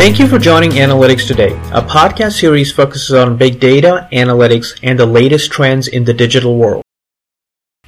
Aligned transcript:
Thank 0.00 0.18
you 0.18 0.26
for 0.26 0.38
joining 0.38 0.70
Analytics 0.70 1.26
Today. 1.26 1.50
A 1.74 1.82
podcast 1.82 2.40
series 2.40 2.72
focuses 2.72 3.12
on 3.12 3.36
big 3.36 3.60
data, 3.60 4.08
analytics, 4.12 4.80
and 4.82 4.98
the 4.98 5.04
latest 5.04 5.52
trends 5.52 5.88
in 5.88 6.04
the 6.04 6.14
digital 6.14 6.56
world. 6.56 6.82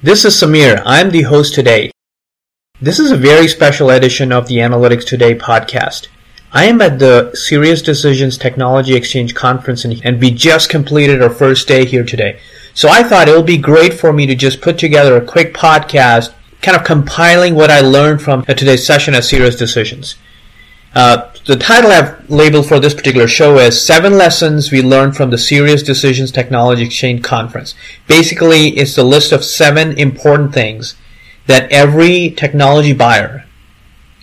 This 0.03 0.27
is 0.27 0.35
Samir. 0.35 0.83
I'm 0.85 1.11
the 1.11 1.23
host 1.23 1.55
today. 1.55 1.91
This 2.83 2.98
is 2.98 3.12
a 3.12 3.17
very 3.17 3.48
special 3.48 3.89
edition 3.89 4.30
of 4.30 4.47
the 4.47 4.59
Analytics 4.59 5.07
Today 5.07 5.35
podcast. 5.35 6.09
I 6.53 6.67
am 6.67 6.83
at 6.83 6.98
the 6.98 7.35
Sirius 7.35 7.80
Decisions 7.80 8.37
Technology 8.37 8.95
Exchange 8.95 9.34
Conference 9.34 9.87
and 9.87 10.20
we 10.20 10.33
just 10.33 10.69
completed 10.69 11.23
our 11.23 11.31
first 11.31 11.67
day 11.67 11.87
here 11.87 12.05
today. 12.05 12.39
So 12.75 12.91
I 12.91 13.05
thought 13.05 13.27
it 13.27 13.34
would 13.34 13.47
be 13.47 13.56
great 13.56 13.95
for 13.95 14.12
me 14.12 14.27
to 14.27 14.34
just 14.34 14.61
put 14.61 14.77
together 14.77 15.17
a 15.17 15.25
quick 15.25 15.55
podcast 15.55 16.34
kind 16.61 16.77
of 16.77 16.84
compiling 16.84 17.55
what 17.55 17.70
I 17.70 17.81
learned 17.81 18.20
from 18.20 18.45
today's 18.45 18.87
session 18.87 19.15
at 19.15 19.23
SiriusDecisions. 19.23 20.17
Uh, 20.95 21.31
the 21.45 21.56
title 21.56 21.91
I've 21.91 22.30
labeled 22.30 22.69
for 22.69 22.78
this 22.78 22.95
particular 22.95 23.27
show 23.27 23.59
is 23.59 23.84
Seven 23.84 24.16
Lessons 24.16 24.70
We 24.70 24.80
Learned 24.80 25.16
from 25.16 25.30
the 25.30 25.38
Sirius 25.38 25.83
Decisions 25.83 26.30
Technology 26.30 26.84
Exchange 26.84 27.24
Conference. 27.24 27.74
Basically, 28.06 28.69
it's 28.77 28.95
the 28.95 29.02
list 29.02 29.33
of 29.33 29.45
seven 29.45 29.98
important 29.98 30.55
things 30.55 30.95
that 31.47 31.70
every 31.73 32.30
technology 32.30 32.92
buyer, 32.92 33.45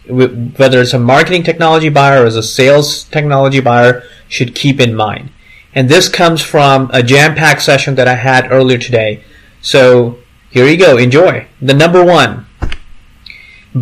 whether 0.08 0.82
it's 0.82 0.94
a 0.94 1.00
marketing 1.00 1.44
technology 1.44 1.90
buyer 1.90 2.24
or 2.24 2.26
as 2.26 2.38
a 2.38 2.44
sales 2.44 3.04
technology 3.04 3.60
buyer, 3.60 4.04
should 4.30 4.56
keep 4.56 4.80
in 4.80 4.96
mind. 4.96 5.30
And 5.76 5.90
this 5.90 6.08
comes 6.08 6.42
from 6.42 6.90
a 6.94 7.04
jam-packed 7.04 7.62
session 7.62 7.96
that 7.96 8.08
I 8.08 8.16
had 8.16 8.50
earlier 8.50 8.78
today. 8.78 9.24
So 9.62 10.20
here 10.52 10.66
you 10.66 10.78
go. 10.78 10.96
Enjoy. 10.96 11.46
The 11.62 11.74
number 11.74 12.04
one, 12.04 12.46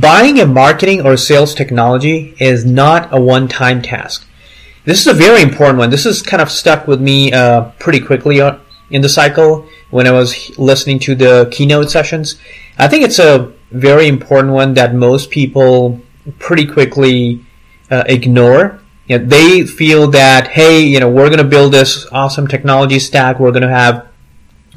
Buying 0.02 0.40
a 0.40 0.46
marketing 0.46 1.06
or 1.06 1.16
sales 1.18 1.56
technology 1.56 2.36
is 2.40 2.66
not 2.66 3.14
a 3.14 3.22
one-time 3.22 3.82
task. 3.82 4.28
This 4.86 5.00
is 5.00 5.08
a 5.08 5.14
very 5.14 5.42
important 5.42 5.80
one. 5.80 5.90
This 5.90 6.06
is 6.06 6.22
kind 6.22 6.42
of 6.42 6.52
stuck 6.52 6.88
with 6.88 7.02
me 7.02 7.32
uh, 7.32 7.72
pretty 7.80 8.02
quickly 8.02 8.42
uh, 8.42 8.58
in 8.90 9.02
the 9.02 9.10
cycle 9.10 9.68
when 9.90 10.06
I 10.06 10.12
was 10.12 10.58
listening 10.60 11.00
to 11.00 11.16
the 11.16 11.50
keynote 11.52 11.90
sessions. 11.90 12.36
I 12.78 12.88
think 12.88 13.04
it's 13.04 13.20
a 13.20 13.54
very 13.72 14.08
important 14.08 14.54
one 14.54 14.74
that 14.76 14.94
most 14.94 15.32
people 15.32 16.02
pretty 16.38 16.66
quickly 16.66 17.46
uh, 17.90 18.04
ignore. 18.08 18.82
You 19.08 19.20
know, 19.20 19.26
they 19.26 19.66
feel 19.66 20.08
that, 20.12 20.50
hey, 20.50 20.82
you 20.82 21.00
know, 21.00 21.10
we're 21.10 21.28
going 21.28 21.38
to 21.38 21.44
build 21.46 21.74
this 21.74 22.06
awesome 22.12 22.48
technology 22.48 23.00
stack. 23.00 23.40
We're 23.40 23.52
going 23.52 23.64
to 23.64 23.70
have 23.70 24.08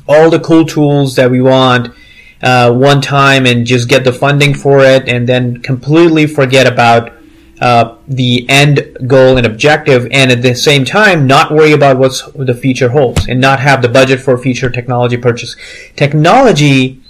all 0.08 0.30
the 0.30 0.40
cool 0.40 0.64
tools 0.64 1.16
that 1.16 1.30
we 1.30 1.40
want 1.42 1.94
uh, 2.42 2.72
one 2.72 3.00
time 3.00 3.46
and 3.46 3.66
just 3.66 3.88
get 3.88 4.04
the 4.04 4.12
funding 4.12 4.54
for 4.54 4.80
it 4.80 5.08
and 5.08 5.28
then 5.28 5.60
completely 5.60 6.26
forget 6.26 6.66
about 6.66 7.12
uh, 7.60 7.96
the 8.08 8.48
end 8.48 8.96
goal 9.06 9.36
and 9.36 9.46
objective 9.46 10.08
and 10.10 10.32
at 10.32 10.40
the 10.40 10.54
same 10.54 10.84
time 10.84 11.26
not 11.26 11.52
worry 11.52 11.72
about 11.72 11.98
what 11.98 12.12
the 12.34 12.54
future 12.54 12.88
holds 12.88 13.28
and 13.28 13.38
not 13.38 13.60
have 13.60 13.82
the 13.82 13.88
budget 13.88 14.18
for 14.18 14.38
future 14.38 14.70
technology 14.70 15.18
purchase. 15.18 15.56
Technology 15.96 17.02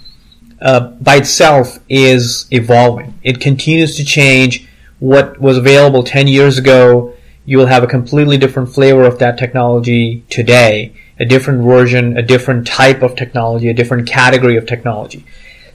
uh, 0.61 0.89
by 0.99 1.15
itself 1.15 1.79
is 1.87 2.47
evolving. 2.51 3.17
It 3.23 3.39
continues 3.39 3.95
to 3.95 4.03
change. 4.03 4.67
What 4.99 5.39
was 5.39 5.57
available 5.57 6.03
10 6.03 6.27
years 6.27 6.57
ago, 6.57 7.15
you 7.45 7.57
will 7.57 7.67
have 7.67 7.83
a 7.83 7.87
completely 7.87 8.37
different 8.37 8.69
flavor 8.69 9.03
of 9.03 9.19
that 9.19 9.37
technology 9.37 10.23
today 10.29 10.93
a 11.21 11.25
different 11.25 11.63
version, 11.63 12.17
a 12.17 12.21
different 12.23 12.65
type 12.65 13.03
of 13.03 13.15
technology, 13.15 13.69
a 13.69 13.73
different 13.75 14.07
category 14.07 14.57
of 14.57 14.65
technology. 14.65 15.23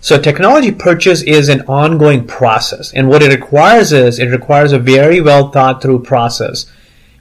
So 0.00 0.20
technology 0.20 0.72
purchase 0.72 1.22
is 1.22 1.48
an 1.48 1.62
ongoing 1.62 2.26
process. 2.26 2.92
And 2.92 3.08
what 3.08 3.22
it 3.22 3.32
requires 3.32 3.92
is 3.92 4.18
it 4.18 4.26
requires 4.26 4.72
a 4.72 4.78
very 4.78 5.20
well 5.20 5.52
thought 5.52 5.80
through 5.80 6.02
process, 6.02 6.66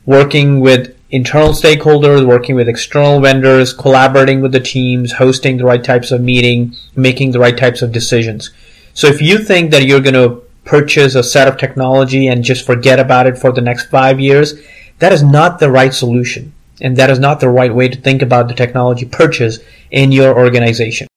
working 0.08 0.59
with 0.59 0.97
internal 1.12 1.50
stakeholders, 1.50 2.28
working 2.28 2.56
with 2.56 2.68
external 2.68 3.22
vendors, 3.22 3.74
collaborating 3.74 4.41
with 4.41 4.52
the 4.52 4.59
teams, 4.59 5.14
hosting 5.14 5.58
the 5.58 5.66
right 5.66 5.84
types 5.84 6.12
of 6.12 6.19
meeting, 6.22 6.75
making 6.96 7.31
the 7.31 7.40
right 7.40 7.58
types 7.58 7.84
of 7.84 7.91
decisions. 7.91 8.50
So 8.96 9.06
if 9.08 9.22
you 9.22 9.38
think 9.38 9.69
that 9.69 9.85
you're 9.85 10.02
going 10.02 10.16
to 10.16 10.41
purchase 10.64 11.14
a 11.14 11.24
set 11.24 11.47
of 11.47 11.58
technology 11.58 12.28
and 12.28 12.44
just 12.44 12.66
forget 12.66 13.00
about 13.00 13.28
it 13.28 13.38
for 13.38 13.52
the 13.52 13.62
next 13.62 13.85
five 13.91 14.19
years, 14.19 14.56
that 14.97 15.14
is 15.14 15.22
not 15.22 15.59
the 15.59 15.69
right 15.69 15.94
solution. 15.94 16.55
And 16.81 16.97
that 16.97 17.09
is 17.09 17.19
not 17.19 17.40
the 17.40 17.50
right 17.50 17.74
way 17.74 17.88
to 17.88 18.02
think 18.02 18.22
about 18.22 18.47
the 18.47 18.53
technology 18.53 19.06
purchase 19.06 19.59
in 19.91 20.12
your 20.12 20.38
organization. 20.38 21.08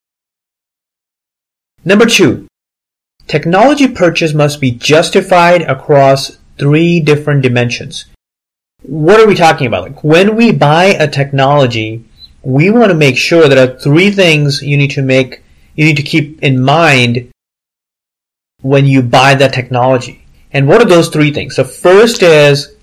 Number 1.84 2.06
two, 2.06 2.46
technology 3.26 3.88
purchase 3.88 4.34
must 4.34 4.60
be 4.60 4.70
justified 4.70 5.62
across 5.62 6.38
three 6.58 7.00
different 7.00 7.42
dimensions. 7.42 8.06
What 8.82 9.20
are 9.20 9.26
we 9.26 9.34
talking 9.34 9.66
about? 9.66 9.82
Like 9.82 10.04
when 10.04 10.36
we 10.36 10.52
buy 10.52 10.86
a 10.86 11.08
technology, 11.08 12.04
we 12.42 12.70
want 12.70 12.91
to 12.91 12.97
make 12.97 13.16
sure 13.16 13.48
there 13.48 13.68
are 13.68 13.78
three 13.78 14.10
things 14.10 14.62
you 14.62 14.76
need 14.76 14.92
to 14.92 15.02
make, 15.02 15.42
you 15.74 15.84
need 15.84 15.97
to 15.97 16.02
keep 16.02 16.42
in 16.42 16.62
mind 16.62 17.30
when 18.62 18.86
you 18.86 19.02
buy 19.02 19.34
that 19.34 19.52
technology. 19.52 20.24
And 20.52 20.66
what 20.66 20.80
are 20.80 20.88
those 20.88 21.08
three 21.08 21.32
things? 21.32 21.56
So 21.56 21.64
first 21.64 22.22
is 22.22 22.74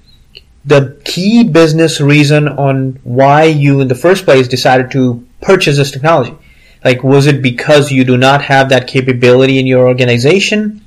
the 0.66 1.00
key 1.06 1.44
business 1.44 2.02
reason 2.02 2.48
on 2.48 3.00
why 3.04 3.44
you 3.44 3.82
in 3.82 3.88
the 3.88 3.96
first 3.96 4.26
place 4.26 4.48
decided 4.48 4.90
to 4.92 5.26
purchase 5.42 5.78
this 5.78 5.92
technology. 5.92 6.36
Like, 6.84 7.04
was 7.04 7.28
it 7.28 7.42
because 7.42 7.92
you 7.92 8.04
do 8.04 8.18
not 8.18 8.42
have 8.44 8.70
that 8.70 8.88
capability 8.88 9.60
in 9.60 9.68
your 9.68 9.88
organization? 9.88 10.82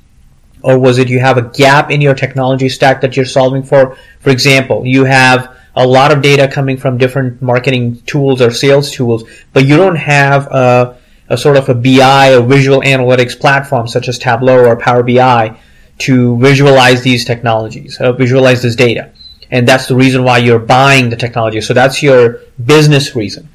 Or 0.61 0.77
was 0.77 0.97
it 0.97 1.07
you 1.07 1.19
have 1.19 1.37
a 1.37 1.43
gap 1.43 1.91
in 1.91 2.01
your 2.01 2.13
technology 2.13 2.67
stack 2.67 2.99
that 3.01 3.15
you're 3.15 3.25
solving 3.25 3.63
for? 3.63 3.97
For 4.19 4.29
example, 4.29 4.85
you 4.85 5.05
have 5.05 5.55
a 5.75 5.87
lot 5.87 6.11
of 6.11 6.21
data 6.21 6.49
coming 6.49 6.75
from 6.75 6.97
different 6.97 7.41
marketing 7.41 8.01
tools 8.01 8.41
or 8.41 8.51
sales 8.51 8.91
tools, 8.91 9.23
but 9.53 9.65
you 9.65 9.77
don't 9.77 9.95
have 9.95 10.47
a, 10.47 10.97
a 11.29 11.37
sort 11.37 11.55
of 11.55 11.69
a 11.69 11.75
BI 11.75 12.35
or 12.35 12.41
visual 12.41 12.81
analytics 12.81 13.39
platform 13.39 13.87
such 13.87 14.09
as 14.09 14.19
Tableau 14.19 14.65
or 14.65 14.75
Power 14.75 15.03
BI 15.03 15.57
to 15.99 16.37
visualize 16.39 17.01
these 17.03 17.23
technologies, 17.23 17.97
uh, 18.01 18.11
visualize 18.11 18.61
this 18.61 18.75
data 18.75 19.13
and 19.51 19.67
that's 19.67 19.87
the 19.87 19.95
reason 19.95 20.23
why 20.23 20.37
you're 20.37 20.59
buying 20.59 21.09
the 21.09 21.15
technology. 21.15 21.61
So 21.61 21.73
that's 21.73 22.03
your 22.03 22.41
business 22.63 23.15
reason. 23.15 23.49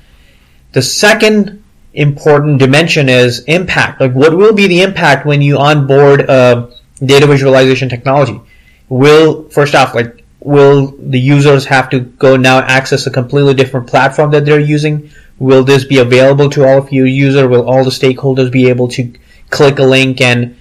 The 0.73 0.83
second 0.83 1.63
important 1.93 2.59
dimension 2.59 3.09
is 3.09 3.41
impact. 3.41 4.01
Like 4.01 4.13
what 4.13 4.37
will 4.37 4.53
be 4.53 4.67
the 4.67 4.83
impact 4.83 5.25
when 5.25 5.41
you 5.41 5.59
onboard 5.59 6.23
a 6.23 6.75
data 7.05 7.27
visualization 7.27 7.89
technology? 7.89 8.41
Will, 8.89 9.49
first 9.49 9.75
off, 9.75 9.95
like, 9.95 10.25
will 10.41 10.95
the 10.99 11.19
users 11.19 11.65
have 11.65 11.89
to 11.91 12.01
go 12.01 12.37
now 12.37 12.59
access 12.59 13.07
a 13.07 13.11
completely 13.11 13.55
different 13.55 13.87
platform 13.87 14.31
that 14.33 14.45
they're 14.45 14.61
using? 14.61 15.11
Will 15.39 15.65
this 15.65 15.85
be 15.85 15.99
available 15.99 16.51
to 16.51 16.65
all 16.65 16.79
of 16.79 16.93
your 16.93 17.07
users? 17.07 17.47
Will 17.49 17.69
all 17.69 17.83
the 17.83 17.91
stakeholders 17.91 18.53
be 18.53 18.69
able 18.69 18.89
to 18.89 19.13
click 19.51 19.79
a 19.79 19.85
link 19.85 20.21
and 20.21 20.57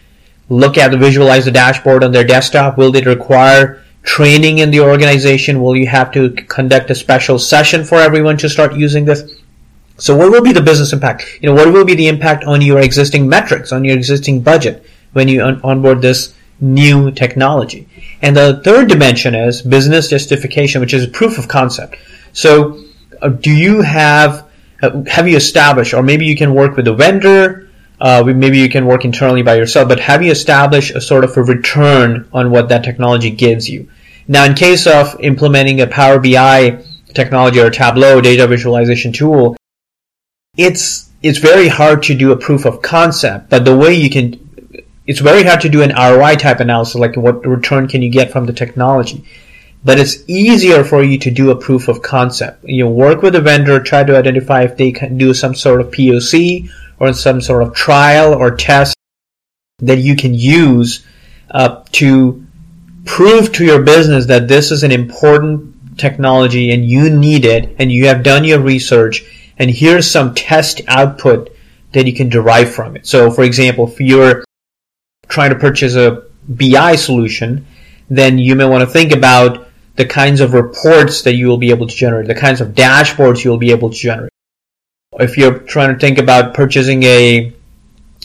look 0.50 0.78
at 0.78 0.92
the 0.92 0.98
visualize 0.98 1.46
the 1.46 1.52
dashboard 1.52 2.04
on 2.04 2.12
their 2.12 2.24
desktop? 2.24 2.78
Will 2.78 2.96
it 2.96 3.06
require 3.06 3.84
training 4.04 4.60
in 4.60 4.70
the 4.70 4.82
organization? 4.82 5.62
Will 5.62 5.76
you 5.76 5.88
have 5.88 6.12
to 6.12 6.32
conduct 6.32 6.92
a 6.92 6.96
special 6.96 7.40
session 7.40 7.84
for 7.84 7.96
everyone 7.96 8.38
to 8.38 8.50
start 8.50 8.76
using 8.76 9.06
this? 9.06 9.34
So 9.98 10.16
what 10.16 10.32
will 10.32 10.42
be 10.42 10.52
the 10.52 10.62
business 10.62 10.94
impact? 10.94 11.26
You 11.42 11.50
know, 11.50 11.56
what 11.56 11.72
will 11.72 11.86
be 11.86 11.96
the 11.96 12.08
impact 12.08 12.44
on 12.44 12.62
your 12.62 12.80
existing 12.80 13.28
metrics, 13.28 13.72
on 13.72 13.84
your 13.84 13.96
existing 13.96 14.42
budget 14.42 14.86
when 15.14 15.28
you 15.28 15.42
on- 15.42 15.62
onboard 15.64 16.02
this 16.02 16.34
new 16.60 17.12
technology? 17.12 17.88
And 18.22 18.36
the 18.36 18.62
third 18.64 18.90
dimension 18.90 19.36
is 19.36 19.62
business 19.62 20.10
justification, 20.10 20.82
which 20.82 20.94
is 20.94 21.08
proof 21.08 21.38
of 21.38 21.48
concept. 21.48 21.98
So 22.34 22.84
uh, 23.22 23.30
do 23.30 23.52
you 23.52 23.82
have, 23.82 24.50
uh, 24.82 25.04
have 25.08 25.28
you 25.28 25.38
established, 25.38 25.94
or 25.94 26.04
maybe 26.04 26.26
you 26.26 26.36
can 26.36 26.54
work 26.54 26.76
with 26.76 26.88
a 26.88 26.94
vendor, 26.94 27.70
uh, 28.02 28.24
maybe 28.26 28.58
you 28.58 28.70
can 28.70 28.86
work 28.86 29.06
internally 29.06 29.44
by 29.44 29.56
yourself, 29.56 29.88
but 29.88 30.00
have 30.00 30.22
you 30.22 30.32
established 30.32 30.92
a 30.96 31.00
sort 31.00 31.24
of 31.24 31.38
a 31.38 31.44
return 31.44 32.28
on 32.34 32.52
what 32.52 32.68
that 32.70 32.84
technology 32.84 33.30
gives 33.30 33.70
you? 33.70 33.88
Now, 34.28 34.46
in 34.46 34.54
case 34.54 34.88
of 34.88 35.20
implementing 35.20 35.82
a 35.82 35.88
Power 35.88 36.20
BI 36.20 36.84
technology 37.14 37.60
or 37.60 37.70
Tableau 37.70 38.22
data 38.22 38.48
visualization 38.48 39.12
tool, 39.12 39.56
it's 40.58 41.10
it's 41.22 41.40
very 41.40 41.68
hard 41.68 42.04
to 42.04 42.16
do 42.16 42.32
a 42.32 42.38
proof 42.38 42.66
of 42.66 42.82
concept. 42.82 43.50
But 43.50 43.66
the 43.66 43.76
way 43.76 43.94
you 43.94 44.10
can, 44.10 44.40
it's 45.08 45.20
very 45.20 45.44
hard 45.44 45.62
to 45.62 45.70
do 45.70 45.82
an 45.82 45.94
ROI 45.96 46.36
type 46.36 46.60
analysis, 46.60 46.96
like 46.96 47.16
what 47.16 47.46
return 47.46 47.88
can 47.88 48.02
you 48.02 48.10
get 48.10 48.32
from 48.32 48.46
the 48.46 48.54
technology. 48.54 49.26
But 49.86 50.00
it's 50.00 50.24
easier 50.28 50.84
for 50.84 51.04
you 51.04 51.18
to 51.20 51.32
do 51.32 51.52
a 51.52 51.56
proof 51.56 51.88
of 51.88 52.02
concept. 52.02 52.64
You 52.64 52.88
work 52.88 53.22
with 53.22 53.36
a 53.36 53.42
vendor, 53.42 53.80
try 53.82 54.04
to 54.04 54.18
identify 54.18 54.64
if 54.64 54.78
they 54.78 54.92
can 54.92 55.18
do 55.18 55.34
some 55.34 55.56
sort 55.56 55.82
of 55.82 55.92
POC 55.92 56.70
or 57.00 57.14
some 57.14 57.42
sort 57.42 57.64
of 57.64 57.74
trial 57.74 58.34
or 58.34 58.56
test 58.56 58.96
that 59.80 59.98
you 59.98 60.16
can 60.16 60.34
use 60.34 61.06
uh, 61.52 61.84
to 61.92 62.43
prove 63.06 63.52
to 63.54 63.66
your 63.66 63.82
business 63.82 64.26
that 64.28 64.48
this 64.48 64.72
is 64.72 64.84
an 64.84 64.92
important 64.92 65.98
technology 65.98 66.72
and 66.72 66.86
you 66.86 67.10
need 67.10 67.46
it 67.46 67.76
and 67.80 67.92
you 67.92 68.08
have 68.08 68.24
done 68.24 68.44
your 68.44 68.60
research 68.60 69.52
and 69.58 69.70
here's 69.70 70.10
some 70.10 70.34
test 70.34 70.82
output 70.88 71.50
that 71.92 72.08
you 72.08 72.14
can 72.14 72.30
derive 72.30 72.74
from 72.74 72.96
it. 72.96 73.06
So 73.06 73.30
for 73.30 73.44
example, 73.44 73.88
if 73.88 74.00
you're 74.00 74.44
trying 75.28 75.52
to 75.52 75.60
purchase 75.60 75.96
a 75.96 76.24
BI 76.48 76.96
solution, 76.96 77.66
then 78.10 78.38
you 78.38 78.56
may 78.56 78.66
want 78.66 78.82
to 78.82 78.88
think 78.88 79.12
about 79.14 79.68
the 79.96 80.06
kinds 80.06 80.42
of 80.42 80.54
reports 80.54 81.22
that 81.22 81.36
you 81.36 81.48
will 81.48 81.58
be 81.58 81.70
able 81.70 81.88
to 81.88 81.96
generate, 81.96 82.28
the 82.28 82.36
kinds 82.36 82.62
of 82.62 82.70
dashboards 82.70 83.44
you'll 83.44 83.58
be 83.58 83.72
able 83.72 83.90
to 83.90 83.96
generate. 83.96 84.32
If 85.20 85.38
you're 85.38 85.60
trying 85.60 85.94
to 85.94 86.00
think 86.00 86.18
about 86.18 86.56
purchasing 86.56 87.04
a 87.04 87.54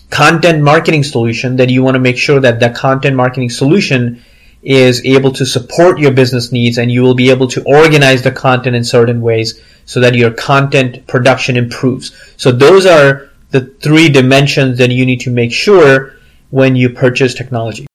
content 0.09 0.63
marketing 0.63 1.05
solution, 1.05 1.57
then 1.57 1.69
you 1.69 1.83
want 1.83 1.97
to 1.97 2.01
make 2.01 2.17
sure 2.17 2.41
that 2.41 2.61
that 2.61 2.75
content 2.75 3.15
marketing 3.15 3.51
solution 3.51 4.25
is 4.63 5.05
able 5.05 5.33
to 5.33 5.47
support 5.47 5.99
your 5.99 6.11
business 6.11 6.51
needs 6.53 6.79
and 6.79 6.91
you 6.91 7.03
will 7.03 7.15
be 7.15 7.31
able 7.31 7.47
to 7.47 7.63
organize 7.65 8.23
the 8.23 8.33
content 8.33 8.75
in 8.75 8.85
certain 8.85 9.21
ways 9.21 9.63
so 9.85 10.01
that 10.01 10.15
your 10.15 10.31
content 10.31 11.07
production 11.07 11.57
improves. 11.57 12.13
So 12.37 12.51
those 12.53 12.85
are 12.85 13.31
the 13.51 13.61
three 13.61 14.09
dimensions 14.09 14.79
that 14.79 14.91
you 14.91 15.07
need 15.07 15.21
to 15.21 15.31
make 15.31 15.53
sure 15.53 16.15
when 16.51 16.77
you 16.77 16.91
purchase 16.91 17.35
technology. 17.35 17.87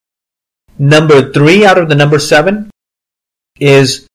Number 0.80 1.32
three 1.32 1.66
out 1.66 1.78
of 1.78 1.90
the 1.90 1.96
number 1.96 2.20
seven 2.20 2.72
is 3.60 4.08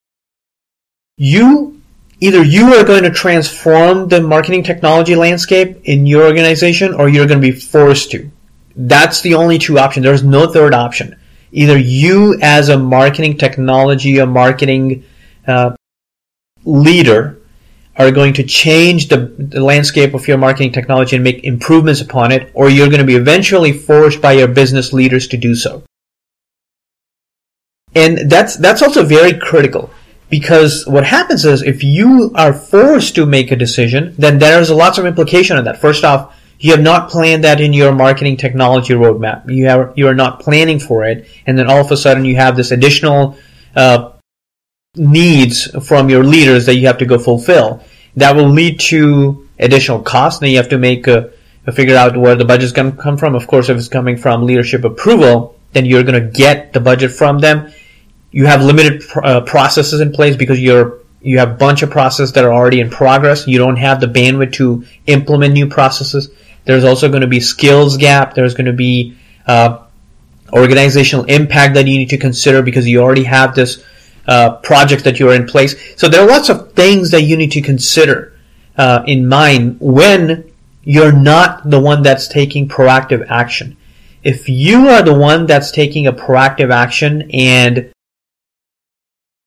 you 1.17 1.81
either 2.21 2.43
you 2.43 2.75
are 2.75 2.85
going 2.85 3.05
to 3.05 3.11
transform 3.11 4.09
the 4.09 4.21
marketing 4.21 4.63
technology 4.63 5.15
landscape 5.15 5.81
in 5.85 6.07
your 6.07 6.25
organization 6.25 6.95
or 6.95 7.09
you're 7.09 7.27
going 7.27 7.41
to 7.41 7.53
be 7.53 7.59
forced 7.59 8.11
to. 8.11 8.31
That's 8.75 9.21
the 9.23 9.35
only 9.35 9.59
two 9.59 9.79
options. 9.79 10.05
There's 10.05 10.25
no 10.25 10.53
third 10.53 10.75
option. 10.75 11.18
Either 11.53 11.79
you 11.79 12.39
as 12.43 12.69
a 12.69 12.79
marketing 12.79 13.39
technology, 13.39 14.19
a 14.19 14.27
marketing 14.27 15.05
uh, 15.47 15.75
leader 16.65 17.39
are 17.97 18.13
going 18.13 18.33
to 18.35 18.45
change 18.45 19.09
the, 19.09 19.17
the 19.39 19.63
landscape 19.63 20.15
of 20.15 20.29
your 20.29 20.39
marketing 20.39 20.73
technology 20.73 21.17
and 21.17 21.25
make 21.25 21.43
improvements 21.43 22.01
upon 22.01 22.31
it, 22.31 22.51
or 22.55 22.71
you're 22.71 22.87
going 22.87 23.01
to 23.01 23.05
be 23.05 23.17
eventually 23.17 23.73
forced 23.73 24.23
by 24.23 24.33
your 24.33 24.47
business 24.47 24.93
leaders 24.93 25.27
to 25.27 25.37
do 25.37 25.55
so. 25.55 25.83
And 27.95 28.31
that's, 28.31 28.57
that's 28.57 28.83
also 28.83 29.05
very 29.05 29.37
critical 29.37 29.91
because 30.31 30.87
what 30.87 31.05
happens 31.05 31.45
is 31.45 31.63
if 31.63 31.83
you 31.83 32.31
are 32.35 32.53
forced 32.53 33.15
to 33.17 33.27
make 33.27 33.51
a 33.51 33.57
decision, 33.57 34.15
then 34.19 34.39
there's 34.39 34.71
lots 34.71 34.99
of 34.99 35.07
implication 35.07 35.57
on 35.57 35.65
that. 35.65 35.81
First 35.81 36.05
off, 36.05 36.38
you 36.59 36.73
have 36.73 36.83
not 36.83 37.09
planned 37.09 37.45
that 37.45 37.61
in 37.61 37.73
your 37.73 37.93
marketing 37.93 38.37
technology 38.37 38.95
roadmap. 38.95 39.51
You 39.51 39.67
have, 39.67 39.93
you 39.97 40.09
are 40.09 40.15
not 40.15 40.41
planning 40.41 40.81
for 40.81 41.05
it. 41.05 41.29
And 41.47 41.57
then 41.57 41.69
all 41.71 41.81
of 41.81 41.91
a 41.91 41.97
sudden 41.97 42.25
you 42.25 42.37
have 42.37 42.57
this 42.57 42.71
additional, 42.73 43.37
uh, 43.77 44.13
needs 44.97 45.67
from 45.87 46.11
your 46.11 46.25
leaders 46.25 46.67
that 46.67 46.77
you 46.77 46.87
have 46.87 46.99
to 46.99 47.07
go 47.07 47.19
fulfill. 47.19 47.83
That 48.17 48.35
will 48.35 48.49
lead 48.49 48.81
to 48.81 49.49
additional 49.59 50.03
costs. 50.03 50.41
Then 50.41 50.51
you 50.51 50.57
have 50.57 50.71
to 50.71 50.79
make 50.79 51.07
a, 51.07 51.31
a 51.67 51.73
figure 51.73 51.97
out 51.97 52.17
where 52.17 52.35
the 52.35 52.45
budget's 52.45 52.73
going 52.73 52.93
to 52.93 52.97
come 52.97 53.17
from. 53.17 53.35
Of 53.35 53.47
course, 53.47 53.69
if 53.69 53.77
it's 53.77 53.89
coming 53.89 54.17
from 54.17 54.45
leadership 54.45 54.85
approval, 54.85 55.57
then 55.73 55.87
you're 55.87 56.03
going 56.03 56.21
to 56.21 56.31
get 56.31 56.73
the 56.73 56.81
budget 56.81 57.13
from 57.13 57.39
them. 57.39 57.73
You 58.31 58.47
have 58.47 58.63
limited 58.63 59.05
uh, 59.23 59.43
processes 59.43 60.01
in 60.01 60.13
place 60.13 60.37
because 60.37 60.61
you're 60.61 60.99
you 61.21 61.39
have 61.39 61.51
a 61.51 61.55
bunch 61.55 61.83
of 61.83 61.91
processes 61.91 62.33
that 62.35 62.45
are 62.45 62.53
already 62.53 62.81
in 62.81 62.91
progress. 62.91 63.47
You 63.49 63.59
don't 63.59 63.77
have 63.77 64.01
the 64.01 64.07
bandwidth 64.07 64.53
to 64.55 64.85
implement 65.07 65.53
new 65.53 65.67
processes. 65.67 66.31
There's 66.69 66.85
also 66.85 67.09
going 67.09 67.23
to 67.23 67.27
be 67.27 67.41
skills 67.41 67.97
gap. 67.97 68.35
There's 68.35 68.53
going 68.53 68.67
to 68.67 68.75
be 68.75 69.17
uh, 69.47 69.87
organizational 70.53 71.25
impact 71.25 71.73
that 71.77 71.87
you 71.87 71.97
need 71.97 72.11
to 72.11 72.19
consider 72.19 72.61
because 72.61 72.87
you 72.87 73.01
already 73.01 73.25
have 73.25 73.55
this 73.55 73.83
uh, 74.27 74.57
project 74.57 75.05
that 75.05 75.19
you're 75.19 75.33
in 75.33 75.47
place. 75.47 75.75
So 75.97 76.11
there 76.11 76.21
are 76.21 76.29
lots 76.29 76.51
of 76.51 76.75
things 76.75 77.11
that 77.13 77.23
you 77.23 77.39
need 77.39 77.53
to 77.53 77.63
consider 77.63 78.35
uh, 78.77 79.03
in 79.07 79.27
mind 79.27 79.79
when 79.81 80.53
you're 80.83 81.11
not 81.11 81.71
the 81.71 81.81
one 81.81 82.03
that's 82.03 82.29
taking 82.29 82.69
proactive 82.69 83.27
action. 83.31 83.79
If 84.23 84.47
you 84.47 84.89
are 84.89 85.03
the 85.03 85.15
one 85.15 85.47
that's 85.47 85.71
taking 85.71 86.07
a 86.07 86.13
proactive 86.13 86.71
action 86.71 87.31
and 87.33 87.91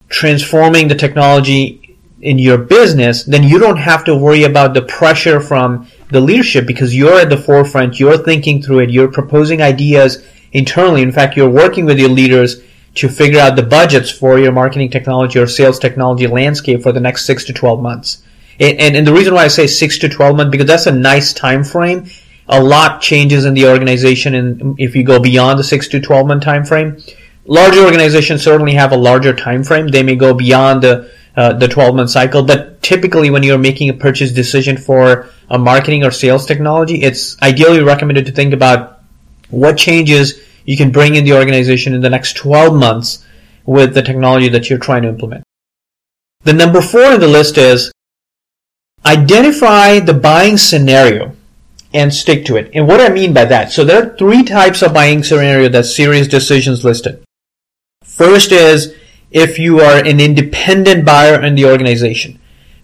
transforming 0.09 0.87
the 0.87 0.95
technology 0.95 1.97
in 2.19 2.39
your 2.39 2.57
business, 2.57 3.23
then 3.23 3.43
you 3.43 3.59
don't 3.59 3.77
have 3.77 4.05
to 4.05 4.17
worry 4.17 4.43
about 4.43 4.73
the 4.73 4.81
pressure 4.81 5.39
from 5.39 5.87
the 6.11 6.21
leadership 6.21 6.67
because 6.67 6.95
you're 6.95 7.19
at 7.19 7.29
the 7.29 7.37
forefront, 7.37 7.99
you're 7.99 8.17
thinking 8.17 8.61
through 8.61 8.79
it, 8.79 8.89
you're 8.89 9.11
proposing 9.11 9.61
ideas 9.61 10.23
internally. 10.51 11.01
In 11.01 11.11
fact, 11.11 11.35
you're 11.35 11.49
working 11.49 11.85
with 11.85 11.99
your 11.99 12.09
leaders 12.09 12.61
to 12.95 13.07
figure 13.07 13.39
out 13.39 13.55
the 13.55 13.63
budgets 13.63 14.11
for 14.11 14.37
your 14.37 14.51
marketing 14.51 14.89
technology 14.89 15.39
or 15.39 15.47
sales 15.47 15.79
technology 15.79 16.27
landscape 16.27 16.83
for 16.83 16.91
the 16.91 16.99
next 16.99 17.25
six 17.25 17.45
to 17.45 17.53
12 17.53 17.81
months. 17.81 18.23
And, 18.59 18.77
and, 18.79 18.97
and 18.97 19.07
the 19.07 19.13
reason 19.13 19.33
why 19.33 19.45
I 19.45 19.47
say 19.47 19.65
six 19.65 19.97
to 19.99 20.09
12 20.09 20.35
months, 20.35 20.51
because 20.51 20.67
that's 20.67 20.87
a 20.87 20.91
nice 20.91 21.33
time 21.33 21.63
frame. 21.63 22.09
A 22.49 22.61
lot 22.61 23.01
changes 23.01 23.45
in 23.45 23.53
the 23.53 23.67
organization 23.67 24.35
and 24.35 24.77
if 24.77 24.95
you 24.95 25.03
go 25.03 25.19
beyond 25.19 25.57
the 25.57 25.63
six 25.63 25.87
to 25.89 26.01
12 26.01 26.27
month 26.27 26.43
time 26.43 26.65
frame. 26.65 27.01
Larger 27.45 27.83
organizations 27.85 28.43
certainly 28.43 28.73
have 28.73 28.91
a 28.91 28.97
larger 28.97 29.33
time 29.33 29.63
frame. 29.63 29.87
They 29.87 30.03
may 30.03 30.15
go 30.15 30.33
beyond 30.33 30.83
the 30.83 31.09
uh, 31.35 31.53
the 31.53 31.67
12 31.67 31.95
month 31.95 32.09
cycle, 32.09 32.43
but 32.43 32.70
typically 32.81 33.29
when 33.29 33.43
you're 33.43 33.57
making 33.57 33.89
a 33.89 33.93
purchase 33.93 34.31
decision 34.31 34.77
for 34.77 35.29
a 35.49 35.57
marketing 35.57 36.03
or 36.03 36.11
sales 36.11 36.45
technology, 36.45 37.03
it's 37.03 37.41
ideally 37.41 37.81
recommended 37.81 38.25
to 38.25 38.31
think 38.31 38.53
about 38.53 39.01
what 39.49 39.77
changes 39.77 40.39
you 40.65 40.77
can 40.77 40.91
bring 40.91 41.15
in 41.15 41.23
the 41.23 41.33
organization 41.33 41.93
in 41.93 42.01
the 42.01 42.09
next 42.09 42.37
12 42.37 42.75
months 42.75 43.25
with 43.65 43.93
the 43.93 44.01
technology 44.01 44.49
that 44.49 44.69
you're 44.69 44.79
trying 44.79 45.03
to 45.03 45.09
implement. 45.09 45.43
The 46.43 46.53
number 46.53 46.81
four 46.81 47.13
in 47.13 47.19
the 47.19 47.27
list 47.27 47.57
is 47.57 47.91
identify 49.05 49.99
the 49.99 50.13
buying 50.13 50.57
scenario 50.57 51.35
and 51.93 52.13
stick 52.13 52.45
to 52.45 52.55
it. 52.55 52.71
And 52.73 52.87
what 52.87 53.01
I 53.01 53.09
mean 53.09 53.33
by 53.33 53.45
that, 53.45 53.71
so 53.71 53.83
there 53.83 54.01
are 54.01 54.17
three 54.17 54.43
types 54.43 54.81
of 54.81 54.93
buying 54.93 55.23
scenario 55.23 55.69
that 55.69 55.85
Sirius 55.85 56.27
Decisions 56.27 56.85
listed. 56.85 57.23
First 58.03 58.51
is 58.51 58.95
if 59.31 59.59
you 59.59 59.79
are 59.79 59.97
an 60.03 60.19
independent 60.19 61.05
buyer 61.05 61.41
in 61.41 61.55
the 61.55 61.65
organization, 61.65 62.39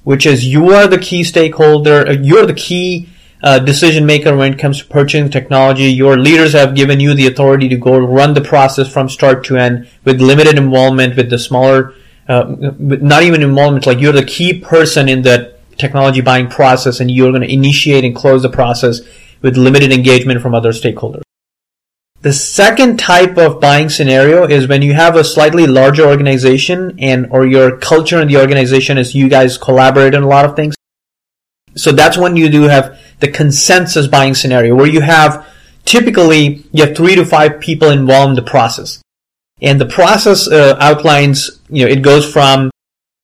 which 0.07 0.25
is 0.25 0.47
you 0.47 0.69
are 0.71 0.87
the 0.87 0.97
key 0.97 1.21
stakeholder, 1.21 2.13
you're 2.13 2.45
the 2.45 2.53
key 2.53 3.09
uh, 3.43 3.59
decision 3.59 4.05
maker 4.05 4.37
when 4.37 4.53
it 4.53 4.57
comes 4.57 4.79
to 4.79 4.85
purchasing 4.85 5.29
technology. 5.29 5.91
Your 5.91 6.17
leaders 6.17 6.53
have 6.53 6.75
given 6.75 7.01
you 7.01 7.13
the 7.13 7.27
authority 7.27 7.67
to 7.67 7.75
go 7.75 7.97
run 7.99 8.33
the 8.33 8.39
process 8.39 8.87
from 8.87 9.09
start 9.09 9.43
to 9.47 9.57
end 9.57 9.85
with 10.05 10.21
limited 10.21 10.57
involvement 10.57 11.17
with 11.17 11.29
the 11.29 11.37
smaller, 11.37 11.93
uh, 12.29 12.55
not 12.79 13.23
even 13.23 13.43
involvement, 13.43 13.85
like 13.85 13.99
you're 13.99 14.13
the 14.13 14.23
key 14.23 14.57
person 14.61 15.09
in 15.09 15.23
the 15.23 15.53
technology 15.75 16.21
buying 16.21 16.47
process 16.47 17.01
and 17.01 17.11
you're 17.11 17.31
going 17.31 17.41
to 17.41 17.51
initiate 17.51 18.05
and 18.05 18.15
close 18.15 18.41
the 18.41 18.49
process 18.49 19.01
with 19.41 19.57
limited 19.57 19.91
engagement 19.91 20.41
from 20.41 20.55
other 20.55 20.71
stakeholders. 20.71 21.26
The 22.21 22.33
second 22.33 22.97
type 22.97 23.37
of 23.37 23.61
buying 23.61 23.89
scenario 23.89 24.45
is 24.45 24.67
when 24.67 24.81
you 24.81 24.93
have 24.93 25.15
a 25.15 25.23
slightly 25.23 25.67
larger 25.67 26.03
organization 26.03 26.97
and 26.99 27.27
or 27.29 27.45
your 27.45 27.77
culture 27.77 28.19
in 28.19 28.27
the 28.27 28.37
organization 28.37 28.97
is 28.97 29.13
you 29.13 29.29
guys 29.29 29.57
collaborate 29.57 30.15
on 30.15 30.23
a 30.23 30.27
lot 30.27 30.45
of 30.45 30.55
things. 30.55 30.75
So 31.75 31.91
that's 31.91 32.17
when 32.17 32.35
you 32.35 32.49
do 32.49 32.63
have 32.63 32.99
the 33.19 33.27
consensus 33.27 34.07
buying 34.07 34.33
scenario 34.33 34.75
where 34.75 34.87
you 34.87 35.01
have 35.01 35.47
typically 35.85 36.65
you 36.71 36.85
have 36.85 36.97
three 36.97 37.15
to 37.15 37.23
five 37.23 37.59
people 37.59 37.89
involved 37.89 38.31
in 38.31 38.35
the 38.43 38.49
process. 38.49 38.99
And 39.61 39.79
the 39.79 39.85
process 39.85 40.47
uh, 40.47 40.75
outlines, 40.79 41.59
you 41.69 41.85
know, 41.85 41.91
it 41.91 42.01
goes 42.01 42.31
from 42.31 42.71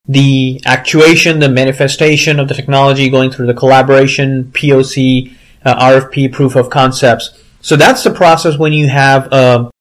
the 0.08 0.62
actuation, 0.66 1.40
the 1.40 1.50
manifestation 1.50 2.40
of 2.40 2.48
the 2.48 2.54
technology, 2.54 3.10
going 3.10 3.32
through 3.32 3.48
the 3.48 3.54
collaboration, 3.54 4.46
POC, 4.46 5.34
uh, 5.66 5.76
RFP, 5.76 6.32
proof 6.32 6.56
of 6.56 6.70
concepts. 6.70 7.43
So 7.64 7.78
that's 7.78 8.04
the 8.04 8.12
process 8.12 8.58
when 8.58 8.74
you 8.74 8.90
have 8.90 9.32
uh, 9.32 9.72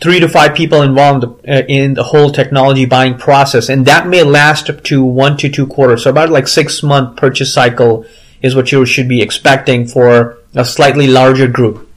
three 0.00 0.18
to 0.18 0.28
five 0.28 0.56
people 0.56 0.82
involved 0.82 1.24
uh, 1.24 1.62
in 1.68 1.94
the 1.94 2.02
whole 2.02 2.30
technology 2.30 2.84
buying 2.84 3.16
process, 3.16 3.68
and 3.68 3.86
that 3.86 4.08
may 4.08 4.24
last 4.24 4.68
up 4.68 4.82
to 4.84 5.04
one 5.04 5.36
to 5.38 5.48
two 5.48 5.68
quarters. 5.68 6.02
So 6.02 6.10
about 6.10 6.30
like 6.30 6.48
six 6.48 6.82
month 6.82 7.16
purchase 7.16 7.54
cycle 7.54 8.04
is 8.42 8.56
what 8.56 8.72
you 8.72 8.84
should 8.84 9.08
be 9.08 9.22
expecting 9.22 9.86
for 9.86 10.38
a 10.56 10.64
slightly 10.64 11.06
larger 11.06 11.46
group. 11.46 11.88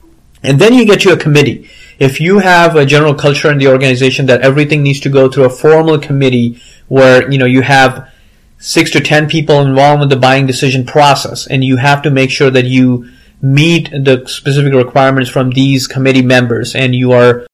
And 0.43 0.59
then 0.59 0.75
you 0.75 0.85
get 0.85 1.01
to 1.01 1.13
a 1.13 1.17
committee. 1.17 1.67
If 1.97 2.21
you 2.21 2.37
have 2.37 2.75
a 2.75 2.85
general 2.85 3.15
culture 3.15 3.51
in 3.51 3.57
the 3.57 3.67
organization 3.67 4.27
that 4.27 4.41
everything 4.41 4.83
needs 4.83 4.99
to 5.01 5.09
go 5.09 5.27
through 5.27 5.45
a 5.45 5.49
formal 5.49 5.97
committee 5.97 6.61
where, 6.87 7.29
you 7.31 7.39
know, 7.39 7.45
you 7.45 7.61
have 7.61 8.13
six 8.59 8.91
to 8.91 9.01
ten 9.01 9.27
people 9.27 9.59
involved 9.61 10.01
with 10.01 10.09
the 10.09 10.15
buying 10.15 10.45
decision 10.45 10.85
process 10.85 11.47
and 11.47 11.63
you 11.63 11.77
have 11.77 12.03
to 12.03 12.11
make 12.11 12.29
sure 12.29 12.51
that 12.51 12.65
you 12.65 13.09
meet 13.41 13.89
the 13.91 14.23
specific 14.27 14.73
requirements 14.73 15.29
from 15.29 15.51
these 15.51 15.87
committee 15.87 16.21
members 16.21 16.75
and 16.75 16.95
you 16.95 17.11
are 17.11 17.47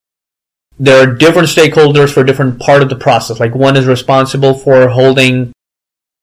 there 0.77 1.01
are 1.01 1.13
different 1.13 1.47
stakeholders 1.47 2.13
for 2.13 2.23
different 2.23 2.59
part 2.59 2.81
of 2.81 2.89
the 2.89 2.97
process. 2.97 3.39
Like 3.39 3.55
one 3.55 3.77
is 3.77 3.85
responsible 3.85 4.53
for 4.53 4.89
holding 4.89 5.53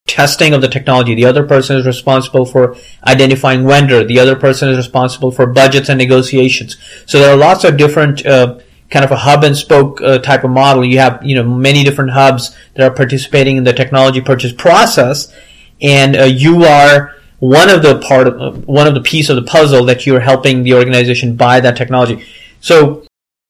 testing 0.06 0.52
of 0.52 0.60
the 0.60 0.68
technology. 0.68 1.14
The 1.14 1.24
other 1.24 1.46
person 1.46 1.76
is 1.76 1.86
responsible 1.86 2.44
for 2.44 2.76
identifying 3.06 3.66
vendor. 3.66 4.04
The 4.04 4.18
other 4.18 4.36
person 4.36 4.68
is 4.68 4.76
responsible 4.76 5.30
for 5.30 5.46
budgets 5.46 5.88
and 5.88 5.96
negotiations. 5.98 6.76
So 7.06 7.18
there 7.18 7.32
are 7.32 7.36
lots 7.36 7.64
of 7.64 7.78
different 7.78 8.26
uh, 8.26 8.58
kind 8.90 9.04
of 9.04 9.10
a 9.10 9.16
hub 9.16 9.42
and 9.42 9.56
spoke 9.56 10.02
uh, 10.02 10.18
type 10.18 10.44
of 10.44 10.50
model. 10.50 10.84
You 10.84 10.98
have 10.98 11.24
you 11.24 11.34
know 11.34 11.44
many 11.44 11.82
different 11.82 12.10
hubs 12.10 12.54
that 12.74 12.90
are 12.90 12.94
participating 12.94 13.56
in 13.56 13.64
the 13.64 13.72
technology 13.72 14.20
purchase 14.20 14.52
process, 14.52 15.32
and 15.80 16.16
uh, 16.16 16.24
you 16.24 16.64
are 16.64 17.14
one 17.42 17.68
of 17.68 17.82
the 17.82 17.98
part 17.98 18.28
of 18.28 18.68
one 18.68 18.86
of 18.86 18.94
the 18.94 19.00
piece 19.00 19.28
of 19.28 19.34
the 19.34 19.42
puzzle 19.42 19.84
that 19.84 20.06
you're 20.06 20.20
helping 20.20 20.62
the 20.62 20.74
organization 20.74 21.34
buy 21.34 21.58
that 21.58 21.76
technology. 21.76 22.24
So 22.60 23.04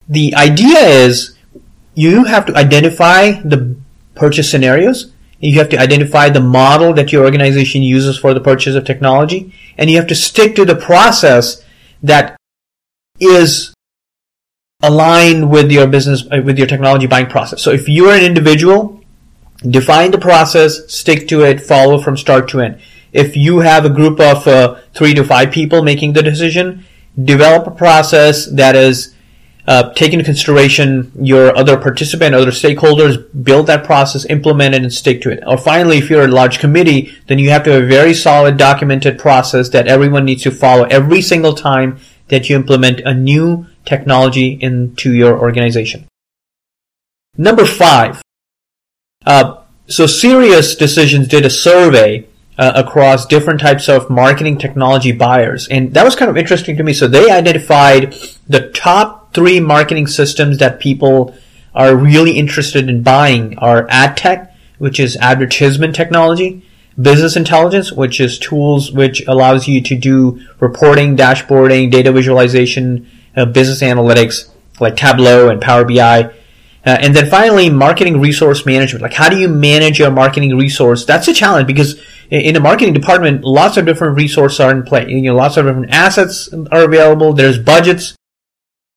the 0.08 0.34
idea 0.34 0.78
is 0.78 1.37
you 1.94 2.25
have 2.25 2.46
to 2.46 2.56
identify 2.56 3.32
the 3.42 3.76
purchase 4.14 4.50
scenarios. 4.50 5.12
You 5.40 5.58
have 5.58 5.68
to 5.68 5.78
identify 5.78 6.30
the 6.30 6.40
model 6.40 6.94
that 6.94 7.12
your 7.12 7.22
organization 7.26 7.82
uses 7.82 8.16
for 8.16 8.32
the 8.32 8.40
purchase 8.40 8.75
of 8.75 8.87
technology, 8.87 9.52
and 9.76 9.90
you 9.90 9.99
have 9.99 10.06
to 10.06 10.14
stick 10.14 10.56
to 10.56 10.64
the 10.64 10.76
process 10.76 11.62
that 12.02 12.34
is 13.20 13.75
aligned 14.82 15.50
with 15.50 15.70
your 15.70 15.87
business, 15.87 16.25
uh, 16.32 16.40
with 16.42 16.56
your 16.56 16.66
technology 16.66 17.06
buying 17.06 17.26
process. 17.26 17.61
So 17.61 17.70
if 17.72 17.90
you're 17.90 18.14
an 18.14 18.25
individual, 18.25 19.02
define 19.68 20.12
the 20.12 20.18
process, 20.18 20.90
stick 20.90 21.28
to 21.28 21.42
it, 21.42 21.61
follow 21.61 21.99
from 21.99 22.16
start 22.16 22.49
to 22.49 22.61
end. 22.62 22.80
If 23.12 23.37
you 23.37 23.61
have 23.61 23.85
a 23.85 23.90
group 23.90 24.21
of 24.21 24.47
uh, 24.47 24.81
three 24.95 25.14
to 25.14 25.25
five 25.25 25.52
people 25.52 25.83
making 25.83 26.14
the 26.14 26.23
decision, 26.23 26.85
develop 27.23 27.66
a 27.66 27.71
process 27.71 28.47
that 28.47 28.75
is 28.75 29.14
uh, 29.66 29.92
take 29.92 30.12
into 30.12 30.25
consideration 30.25 31.12
your 31.14 31.57
other 31.57 31.76
participant, 31.76 32.35
other 32.35 32.50
stakeholders, 32.50 33.25
build 33.45 33.69
that 33.69 33.85
process, 33.85 34.25
implement 34.26 34.75
it, 34.75 34.83
and 34.83 34.92
stick 34.92 35.23
to 35.23 35.31
it. 35.31 35.42
Or 35.47 35.57
finally, 35.57 35.99
if 35.99 36.11
you're 36.11 36.25
a 36.25 36.28
large 36.28 36.59
committee, 36.59 37.14
then 37.28 37.38
you 37.38 37.50
have 37.50 37.62
to 37.64 37.71
have 37.71 37.85
a 37.85 37.87
very 37.87 38.14
solid 38.14 38.57
documented 38.57 39.19
process 39.19 39.69
that 39.69 39.87
everyone 39.87 40.25
needs 40.25 40.42
to 40.42 40.50
follow 40.50 40.85
every 40.85 41.23
single 41.23 41.54
time 41.54 41.99
that 42.28 42.49
you 42.49 42.57
implement 42.57 43.00
a 43.00 43.14
new 43.14 43.66
technology 43.85 44.59
into 44.61 45.12
your 45.12 45.38
organization. 45.38 46.09
Number 47.37 47.64
five. 47.64 48.21
Uh, 49.25 49.62
so 49.87 50.07
Sirius 50.07 50.75
Decisions 50.75 51.28
did 51.28 51.45
a 51.45 51.50
survey 51.50 52.26
uh, 52.59 52.73
across 52.75 53.26
different 53.26 53.61
types 53.61 53.88
of 53.88 54.11
marketing 54.11 54.59
technology 54.59 55.12
buyers. 55.12 55.68
And 55.68 55.94
that 55.94 56.04
was 56.04 56.14
kind 56.14 56.30
of 56.30 56.37
interesting 56.37 56.76
to 56.76 56.82
me. 56.82 56.92
So 56.92 57.09
they 57.09 57.30
identified 57.30 58.14
the 58.49 58.71
top 58.71 59.35
three 59.35 59.61
marketing 59.61 60.06
systems 60.06 60.59
that 60.59 60.80
people 60.80 61.35
are 61.75 61.97
really 61.97 62.32
interested 62.32 62.88
in 62.88 63.02
buying 63.02 63.59
are 63.59 63.87
ad 63.88 64.16
tech, 64.16 64.54
which 64.78 65.00
is 65.00 65.16
advertisement 65.16 65.94
technology, 65.94 66.62
business 67.00 67.37
intelligence, 67.37 67.90
which 67.90 68.21
is 68.21 68.38
tools 68.38 68.92
which 68.92 69.26
allows 69.26 69.66
you 69.66 69.80
to 69.80 69.97
do 69.97 70.40
reporting, 70.61 71.16
dashboarding, 71.16 71.90
data 71.90 72.12
visualization, 72.12 73.11
uh, 73.37 73.47
business 73.47 73.80
analytics 73.80 74.50
like 74.80 74.97
Tableau 74.97 75.49
and 75.49 75.61
Power 75.61 75.85
BI. 75.85 76.30
Uh, 76.84 76.98
and 77.00 77.14
then 77.14 77.30
finally, 77.30 77.70
marketing 77.70 78.20
resource 78.20 78.66
management. 78.66 79.02
Like, 79.02 79.12
how 79.12 79.28
do 79.28 79.38
you 79.38 79.48
manage 79.48 80.00
your 80.00 80.10
marketing 80.10 80.56
resource? 80.56 81.04
That's 81.04 81.28
a 81.28 81.34
challenge 81.34 81.66
because 81.68 82.00
in 82.30 82.54
the 82.54 82.60
marketing 82.60 82.92
department, 82.92 83.44
lots 83.44 83.76
of 83.76 83.86
different 83.86 84.16
resources 84.16 84.58
are 84.58 84.72
in 84.72 84.82
play. 84.82 85.08
You 85.08 85.20
know, 85.22 85.36
lots 85.36 85.56
of 85.56 85.66
different 85.66 85.90
assets 85.90 86.52
are 86.72 86.84
available. 86.84 87.34
There's 87.34 87.58
budgets. 87.58 88.16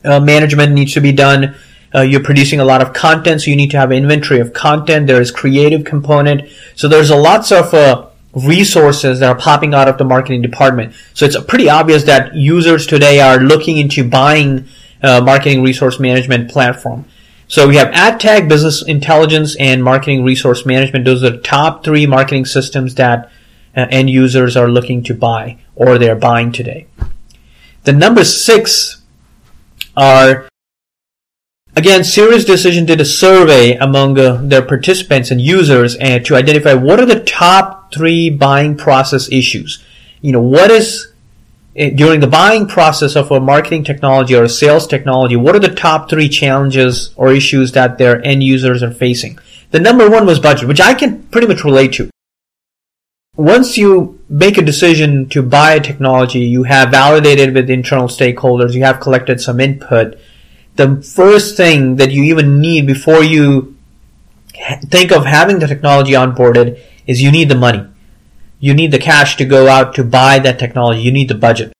Uh, 0.04 0.20
management 0.20 0.74
needs 0.74 0.94
to 0.94 1.02
be 1.02 1.12
done. 1.12 1.56
Uh, 1.94 2.02
you're 2.02 2.24
producing 2.24 2.60
a 2.60 2.66
lot 2.66 2.82
of 2.82 2.94
content, 2.94 3.42
so 3.42 3.52
you 3.52 3.56
need 3.56 3.72
to 3.72 3.78
have 3.78 3.92
inventory 3.92 4.40
of 4.40 4.54
content. 4.54 5.08
There 5.08 5.22
is 5.22 5.32
creative 5.32 5.86
component. 5.86 6.50
So 6.76 6.88
there's 6.88 7.10
a 7.10 7.16
lots 7.16 7.52
of 7.52 7.74
uh, 7.74 8.08
resources 8.34 9.20
that 9.20 9.30
are 9.30 9.38
popping 9.38 9.74
out 9.74 9.88
of 9.88 9.98
the 9.98 10.04
marketing 10.04 10.42
department. 10.42 10.94
So 11.14 11.26
it's 11.26 11.40
pretty 11.46 11.70
obvious 11.70 12.04
that 12.04 12.36
users 12.36 12.86
today 12.86 13.22
are 13.22 13.40
looking 13.40 13.78
into 13.78 14.08
buying 14.08 14.68
uh, 15.02 15.22
marketing 15.22 15.64
resource 15.64 16.00
management 16.00 16.52
platform. 16.52 17.06
So 17.48 17.68
we 17.68 17.76
have 17.76 17.90
ad 17.94 18.20
tech, 18.20 18.48
business 18.48 18.82
intelligence, 18.82 19.56
and 19.58 19.84
marketing 19.84 20.24
resource 20.24 20.66
management. 20.66 21.06
Those 21.06 21.24
are 21.24 21.30
the 21.30 21.38
top 21.38 21.84
three 21.84 22.08
marketing 22.08 22.46
systems 22.46 22.96
that 22.96 23.32
uh, 23.76 23.86
end 23.90 24.10
users 24.10 24.58
are 24.58 24.68
looking 24.68 25.04
to 25.04 25.14
buy 25.14 25.58
or 25.76 25.98
they're 25.98 26.16
buying 26.16 26.52
today. 26.52 26.88
The 27.84 27.94
number 27.94 28.24
six 28.24 29.04
are 29.96 30.48
again 31.76 32.04
Sirius 32.04 32.46
Decision 32.46 32.86
did 32.86 33.00
a 33.00 33.06
survey 33.06 33.76
among 33.76 34.18
uh, 34.18 34.42
their 34.42 34.64
participants 34.64 35.30
and 35.30 35.40
users 35.40 35.96
and 35.98 36.26
to 36.26 36.36
identify 36.36 36.74
what 36.74 37.00
are 37.00 37.06
the 37.06 37.24
top 37.24 37.94
three 37.94 38.30
buying 38.30 38.76
process 38.76 39.32
issues. 39.32 39.84
You 40.22 40.32
know 40.32 40.42
what 40.42 40.72
is 40.72 41.14
Eh, 41.76 41.90
during 41.90 42.22
the 42.22 42.28
buying 42.28 42.68
process 42.68 43.18
of 43.18 43.32
a 43.32 43.40
marketing 43.40 43.84
technology 43.84 44.34
or 44.34 44.44
a 44.44 44.50
sales 44.50 44.88
technology, 44.88 45.36
what 45.36 45.56
are 45.56 45.60
the 45.60 45.76
top 45.76 46.10
three 46.10 46.30
challenges 46.30 47.14
or 47.18 47.34
issues 47.34 47.74
that 47.74 47.98
their 47.98 48.26
end 48.26 48.42
users 48.44 48.82
are 48.82 48.92
facing? 48.92 49.38
The 49.72 49.82
number 49.82 50.10
one 50.10 50.26
was 50.26 50.40
budget, 50.40 50.70
which 50.70 50.80
I 50.80 50.94
can 50.94 51.24
pretty 51.24 51.48
much 51.48 51.66
relate 51.66 51.92
to. 51.94 52.10
Once 53.36 53.78
you 53.78 54.18
make 54.30 54.58
a 54.58 54.62
decision 54.62 55.28
to 55.28 55.44
buy 55.44 55.74
a 55.74 55.82
technology, 55.82 56.40
you 56.40 56.64
have 56.64 56.92
validated 56.92 57.54
with 57.54 57.70
internal 57.70 58.08
stakeholders, 58.08 58.74
you 58.74 58.84
have 58.84 59.02
collected 59.02 59.42
some 59.42 59.60
input. 59.60 60.18
The 60.78 61.02
first 61.02 61.58
thing 61.58 61.98
that 61.98 62.12
you 62.12 62.24
even 62.24 62.62
need 62.62 62.88
before 62.88 63.22
you 63.22 63.76
think 64.86 65.12
of 65.12 65.26
having 65.26 65.60
the 65.60 65.68
technology 65.68 66.14
onboarded 66.14 66.80
is 67.06 67.22
you 67.22 67.32
need 67.32 67.50
the 67.50 67.56
money 67.56 67.86
you 68.60 68.74
need 68.74 68.92
the 68.92 69.00
cash 69.00 69.36
to 69.38 69.46
go 69.46 69.68
out 69.68 69.96
to 69.96 70.04
buy 70.04 70.40
that 70.40 70.60
technology. 70.60 71.02
You 71.02 71.12
need 71.12 71.28
the 71.28 71.36
budget, 71.36 71.74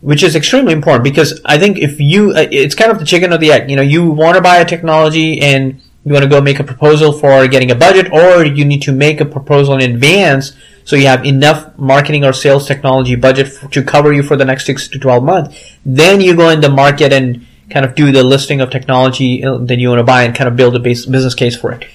which 0.00 0.22
is 0.22 0.34
extremely 0.36 0.72
important 0.72 1.04
because 1.04 1.40
I 1.44 1.58
think 1.58 1.78
if 1.78 2.00
you, 2.00 2.30
uh, 2.30 2.46
it's 2.50 2.74
kind 2.74 2.90
of 2.90 2.98
the 2.98 3.04
chicken 3.04 3.32
or 3.32 3.38
the 3.38 3.52
egg. 3.52 3.70
You 3.70 3.76
know, 3.76 3.82
you 3.82 4.10
want 4.10 4.36
to 4.36 4.42
buy 4.42 4.56
a 4.56 4.64
technology 4.64 5.40
and 5.40 5.80
you 6.04 6.12
want 6.12 6.22
to 6.22 6.28
go 6.28 6.40
make 6.40 6.60
a 6.60 6.64
proposal 6.64 7.12
for 7.12 7.48
getting 7.48 7.72
a 7.72 7.74
budget, 7.74 8.12
or 8.12 8.44
you 8.44 8.64
need 8.64 8.82
to 8.82 8.92
make 8.92 9.20
a 9.20 9.24
proposal 9.24 9.74
in 9.74 9.80
advance 9.90 10.52
so 10.84 10.94
you 10.94 11.08
have 11.08 11.26
enough 11.26 11.76
marketing 11.76 12.24
or 12.24 12.32
sales 12.32 12.68
technology 12.68 13.16
budget 13.16 13.52
to 13.72 13.82
cover 13.82 14.12
you 14.12 14.22
for 14.22 14.36
the 14.36 14.44
next 14.44 14.66
six 14.66 14.86
to 14.86 15.00
12 15.00 15.24
months. 15.24 15.76
Then 15.84 16.20
you 16.20 16.36
go 16.36 16.50
in 16.50 16.60
the 16.60 16.68
market 16.68 17.12
and 17.12 17.44
kind 17.70 17.84
of 17.84 17.96
do 17.96 18.12
the 18.12 18.22
listing 18.22 18.60
of 18.60 18.70
technology 18.70 19.44
uh, 19.44 19.58
that 19.58 19.78
you 19.78 19.88
want 19.88 19.98
to 19.98 20.04
buy 20.04 20.22
and 20.22 20.32
kind 20.32 20.46
of 20.46 20.54
build 20.54 20.76
a 20.76 20.78
base 20.78 21.04
business 21.06 21.34
case 21.34 21.56
for 21.56 21.72
it. 21.72 21.86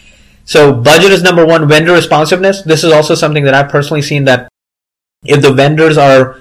So 0.45 0.73
budget 0.73 1.11
is 1.11 1.23
number 1.23 1.45
one. 1.45 1.67
Vendor 1.67 1.93
responsiveness. 1.93 2.61
This 2.61 2.83
is 2.83 2.91
also 2.91 3.15
something 3.15 3.43
that 3.43 3.53
I've 3.53 3.71
personally 3.71 4.01
seen 4.01 4.25
that 4.25 4.49
if 5.23 5.41
the 5.41 5.53
vendors 5.53 5.97
are 5.97 6.39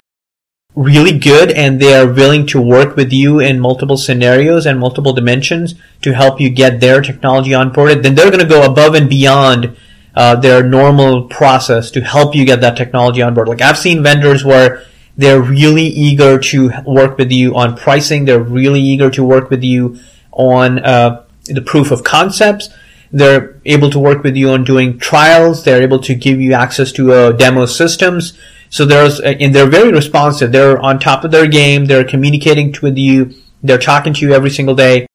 really 0.75 1.19
good 1.19 1.50
and 1.50 1.80
they 1.80 1.95
are 1.95 2.11
willing 2.11 2.47
to 2.47 2.61
work 2.61 2.97
with 2.97 3.12
you 3.12 3.40
in 3.40 3.59
multiple 3.59 3.97
scenarios 3.97 4.66
and 4.66 4.78
multiple 4.78 5.12
dimensions 5.12 5.75
to 6.00 6.14
help 6.14 6.40
you 6.40 6.49
get 6.49 6.80
their 6.80 7.00
technology 7.00 7.50
onboarded, 7.50 8.02
then 8.02 8.14
they're 8.14 8.30
going 8.30 8.40
to 8.40 8.47
go 8.47 8.64
above 8.64 8.95
and 8.95 9.09
beyond 9.09 9.76
uh, 10.14 10.37
their 10.37 10.62
normal 10.62 11.25
process 11.25 11.90
to 11.90 12.00
help 12.00 12.35
you 12.35 12.45
get 12.45 12.61
that 12.61 12.76
technology 12.76 13.23
on 13.23 13.35
board. 13.35 13.49
Like 13.49 13.61
I've 13.61 13.78
seen 13.78 14.02
vendors 14.02 14.45
where 14.45 14.85
they're 15.16 15.42
really 15.42 15.85
eager 15.85 16.38
to 16.38 16.71
work 16.87 17.19
with 17.19 17.30
you 17.30 17.57
on 17.57 17.76
pricing. 17.76 18.25
They're 18.25 18.42
really 18.42 18.80
eager 18.80 19.11
to 19.11 19.25
work 19.25 19.50
with 19.50 19.62
you 19.62 19.99
on 20.33 20.78
uh, 20.78 21.26
the 21.45 21.62
proof 21.62 21.90
of 21.90 22.04
concepts. 22.04 22.71
They're 23.12 23.61
able 23.64 23.90
to 23.90 23.99
work 23.99 24.23
with 24.23 24.37
you 24.37 24.50
on 24.50 24.64
doing 24.64 24.99
trials. 24.99 25.64
They're 25.64 25.83
able 25.83 25.99
to 26.00 26.14
give 26.14 26.40
you 26.40 26.52
access 26.52 26.93
to 26.93 27.12
uh, 27.12 27.33
demo 27.33 27.67
systems. 27.67 28.38
So 28.69 28.85
there's, 28.85 29.21
uh, 29.21 29.35
and 29.40 29.55
they're 29.55 29.67
very 29.69 29.93
responsive. 29.93 30.52
They're 30.52 30.79
on 30.79 31.00
top 31.00 31.25
of 31.25 31.33
their 31.33 31.49
game. 31.49 31.87
They're 31.87 32.05
communicating 32.05 32.75
with 32.81 32.97
you. 32.97 33.35
They're 33.62 33.79
talking 33.79 34.14
to 34.14 34.26
you 34.26 34.33
every 34.33 34.50
single 34.50 34.76
day. 34.76 35.07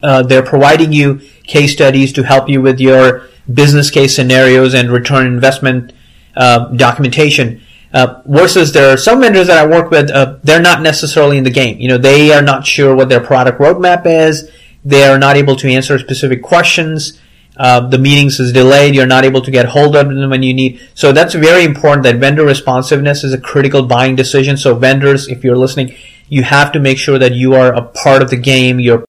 Uh, 0.00 0.22
they're 0.22 0.44
providing 0.44 0.92
you 0.92 1.20
case 1.42 1.72
studies 1.72 2.12
to 2.12 2.22
help 2.22 2.48
you 2.48 2.62
with 2.62 2.78
your 2.78 3.28
business 3.52 3.90
case 3.90 4.14
scenarios 4.14 4.72
and 4.74 4.90
return 4.92 5.26
investment 5.26 5.92
uh, 6.36 6.66
documentation. 6.68 7.60
Uh, 7.92 8.22
versus 8.26 8.72
there 8.72 8.92
are 8.92 8.96
some 8.96 9.20
vendors 9.20 9.46
that 9.46 9.58
I 9.58 9.66
work 9.66 9.90
with, 9.90 10.10
uh, 10.10 10.38
they're 10.44 10.60
not 10.60 10.82
necessarily 10.82 11.38
in 11.38 11.44
the 11.44 11.50
game. 11.50 11.80
You 11.80 11.88
know, 11.88 11.98
they 11.98 12.32
are 12.32 12.42
not 12.42 12.66
sure 12.66 12.94
what 12.94 13.08
their 13.08 13.20
product 13.20 13.58
roadmap 13.58 14.06
is. 14.06 14.50
They 14.84 15.04
are 15.04 15.18
not 15.18 15.36
able 15.36 15.56
to 15.56 15.68
answer 15.68 15.98
specific 15.98 16.42
questions. 16.42 17.20
Uh, 17.56 17.80
the 17.80 17.98
meetings 17.98 18.38
is 18.38 18.52
delayed. 18.52 18.94
You're 18.94 19.06
not 19.06 19.24
able 19.24 19.42
to 19.42 19.50
get 19.50 19.66
hold 19.66 19.96
of 19.96 20.08
them 20.08 20.30
when 20.30 20.44
you 20.44 20.54
need. 20.54 20.80
So 20.94 21.10
that's 21.12 21.34
very 21.34 21.64
important 21.64 22.04
that 22.04 22.16
vendor 22.16 22.44
responsiveness 22.44 23.24
is 23.24 23.32
a 23.32 23.40
critical 23.40 23.82
buying 23.82 24.14
decision. 24.14 24.56
So 24.56 24.76
vendors, 24.76 25.26
if 25.26 25.42
you're 25.42 25.56
listening, 25.56 25.94
you 26.28 26.44
have 26.44 26.70
to 26.72 26.78
make 26.78 26.98
sure 26.98 27.18
that 27.18 27.32
you 27.32 27.54
are 27.54 27.74
a 27.74 27.82
part 27.82 28.22
of 28.22 28.30
the 28.30 28.36
game. 28.36 28.78
You're, 28.78 29.04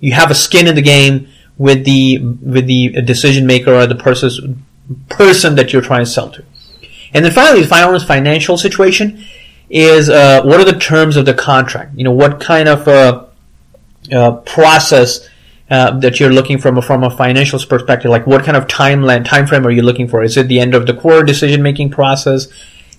you 0.00 0.12
have 0.14 0.30
a 0.30 0.34
skin 0.34 0.66
in 0.66 0.74
the 0.74 0.82
game 0.82 1.28
with 1.56 1.84
the, 1.84 2.18
with 2.18 2.66
the 2.66 3.00
decision 3.02 3.46
maker 3.46 3.72
or 3.72 3.86
the 3.86 3.94
person, 3.94 4.64
person 5.08 5.54
that 5.54 5.72
you're 5.72 5.82
trying 5.82 6.04
to 6.04 6.10
sell 6.10 6.30
to. 6.30 6.44
And 7.14 7.24
then 7.24 7.32
finally, 7.32 7.62
the 7.62 7.68
final 7.68 7.98
financial 8.00 8.58
situation 8.58 9.24
is, 9.70 10.08
uh, 10.10 10.42
what 10.42 10.58
are 10.58 10.64
the 10.64 10.78
terms 10.78 11.16
of 11.16 11.26
the 11.26 11.34
contract? 11.34 11.96
You 11.96 12.04
know, 12.04 12.12
what 12.12 12.40
kind 12.40 12.68
of, 12.68 12.88
uh, 12.88 13.25
uh, 14.12 14.32
process 14.38 15.28
uh, 15.70 15.98
that 15.98 16.20
you're 16.20 16.32
looking 16.32 16.58
from 16.58 16.78
a, 16.78 16.82
from 16.82 17.04
a 17.04 17.10
financial 17.10 17.58
perspective? 17.58 18.10
Like 18.10 18.26
what 18.26 18.44
kind 18.44 18.56
of 18.56 18.66
timeline 18.66 19.24
time 19.24 19.46
frame 19.46 19.66
are 19.66 19.70
you 19.70 19.82
looking 19.82 20.08
for? 20.08 20.22
Is 20.22 20.36
it 20.36 20.48
the 20.48 20.60
end 20.60 20.74
of 20.74 20.86
the 20.86 20.94
core 20.94 21.22
decision 21.22 21.62
making 21.62 21.90
process? 21.90 22.48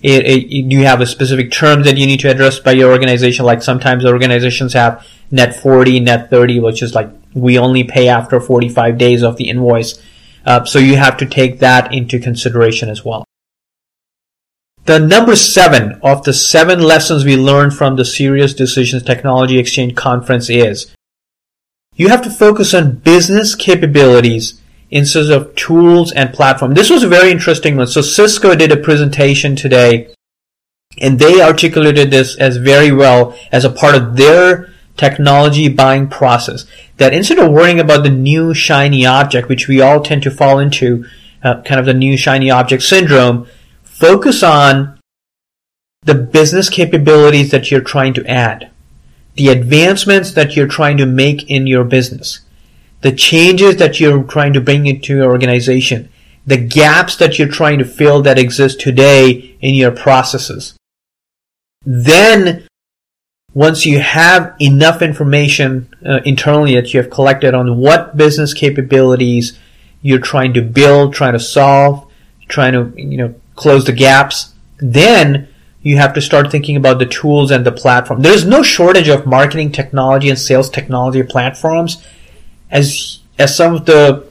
It, 0.00 0.26
it, 0.26 0.68
do 0.68 0.76
you 0.76 0.84
have 0.84 1.00
a 1.00 1.06
specific 1.06 1.50
term 1.50 1.82
that 1.82 1.96
you 1.96 2.06
need 2.06 2.20
to 2.20 2.30
address 2.30 2.60
by 2.60 2.72
your 2.72 2.92
organization? 2.92 3.44
Like 3.44 3.62
sometimes 3.62 4.04
organizations 4.04 4.72
have 4.74 5.04
net 5.30 5.56
40, 5.56 6.00
net 6.00 6.30
30, 6.30 6.60
which 6.60 6.82
is 6.82 6.94
like 6.94 7.10
we 7.34 7.58
only 7.58 7.84
pay 7.84 8.08
after 8.08 8.40
45 8.40 8.96
days 8.96 9.22
of 9.22 9.36
the 9.36 9.48
invoice. 9.48 10.00
Uh, 10.46 10.64
so 10.64 10.78
you 10.78 10.96
have 10.96 11.16
to 11.18 11.26
take 11.26 11.58
that 11.58 11.92
into 11.92 12.18
consideration 12.18 12.88
as 12.88 13.04
well. 13.04 13.24
The 14.84 14.98
number 14.98 15.36
seven 15.36 16.00
of 16.02 16.24
the 16.24 16.32
seven 16.32 16.80
lessons 16.80 17.24
we 17.24 17.36
learned 17.36 17.74
from 17.74 17.96
the 17.96 18.06
Sirius 18.06 18.54
Decisions 18.54 19.02
Technology 19.02 19.58
Exchange 19.58 19.94
Conference 19.94 20.48
is 20.48 20.94
you 21.98 22.08
have 22.08 22.22
to 22.22 22.30
focus 22.30 22.72
on 22.72 22.96
business 22.96 23.54
capabilities 23.54 24.62
instead 24.90 25.30
of 25.30 25.54
tools 25.54 26.12
and 26.12 26.32
platform. 26.32 26.72
This 26.72 26.88
was 26.88 27.02
a 27.02 27.08
very 27.08 27.30
interesting 27.30 27.76
one. 27.76 27.88
So 27.88 28.00
Cisco 28.00 28.54
did 28.54 28.72
a 28.72 28.76
presentation 28.76 29.54
today 29.54 30.14
and 31.00 31.18
they 31.18 31.42
articulated 31.42 32.10
this 32.10 32.36
as 32.36 32.56
very 32.56 32.92
well 32.92 33.36
as 33.52 33.64
a 33.64 33.70
part 33.70 33.94
of 33.94 34.16
their 34.16 34.72
technology 34.96 35.68
buying 35.68 36.08
process. 36.08 36.66
That 36.96 37.12
instead 37.12 37.38
of 37.38 37.50
worrying 37.50 37.80
about 37.80 38.04
the 38.04 38.10
new 38.10 38.54
shiny 38.54 39.04
object, 39.04 39.48
which 39.48 39.68
we 39.68 39.80
all 39.80 40.00
tend 40.00 40.22
to 40.22 40.30
fall 40.30 40.58
into, 40.58 41.04
uh, 41.42 41.62
kind 41.62 41.78
of 41.78 41.86
the 41.86 41.94
new 41.94 42.16
shiny 42.16 42.50
object 42.50 42.82
syndrome, 42.82 43.46
focus 43.82 44.42
on 44.42 44.98
the 46.02 46.14
business 46.14 46.68
capabilities 46.68 47.50
that 47.50 47.70
you're 47.70 47.80
trying 47.80 48.14
to 48.14 48.26
add, 48.26 48.70
the 49.38 49.48
advancements 49.48 50.32
that 50.32 50.56
you're 50.56 50.66
trying 50.66 50.96
to 50.96 51.06
make 51.06 51.48
in 51.48 51.66
your 51.68 51.84
business, 51.84 52.40
the 53.02 53.12
changes 53.12 53.76
that 53.76 54.00
you're 54.00 54.24
trying 54.24 54.52
to 54.52 54.60
bring 54.60 54.86
into 54.86 55.16
your 55.16 55.30
organization, 55.30 56.08
the 56.44 56.56
gaps 56.56 57.14
that 57.16 57.38
you're 57.38 57.48
trying 57.48 57.78
to 57.78 57.84
fill 57.84 58.20
that 58.20 58.36
exist 58.36 58.80
today 58.80 59.56
in 59.60 59.76
your 59.76 59.92
processes. 59.92 60.74
Then, 61.86 62.66
once 63.54 63.86
you 63.86 64.00
have 64.00 64.56
enough 64.60 65.02
information 65.02 65.88
uh, 66.04 66.18
internally 66.24 66.74
that 66.74 66.92
you 66.92 67.00
have 67.00 67.10
collected 67.10 67.54
on 67.54 67.78
what 67.78 68.16
business 68.16 68.52
capabilities 68.52 69.56
you're 70.02 70.18
trying 70.18 70.52
to 70.54 70.62
build, 70.62 71.14
trying 71.14 71.34
to 71.34 71.40
solve, 71.40 72.10
trying 72.48 72.72
to 72.72 72.92
you 73.00 73.18
know 73.18 73.34
close 73.54 73.84
the 73.84 73.92
gaps, 73.92 74.52
then 74.78 75.48
you 75.88 75.96
have 75.96 76.12
to 76.12 76.20
start 76.20 76.50
thinking 76.50 76.76
about 76.76 76.98
the 76.98 77.06
tools 77.06 77.50
and 77.50 77.64
the 77.64 77.72
platform. 77.72 78.20
There's 78.20 78.44
no 78.44 78.62
shortage 78.62 79.08
of 79.08 79.24
marketing 79.24 79.72
technology 79.72 80.28
and 80.28 80.38
sales 80.38 80.68
technology 80.68 81.22
platforms. 81.22 82.06
As 82.70 83.20
as 83.38 83.56
some 83.56 83.74
of 83.74 83.86
the 83.86 84.26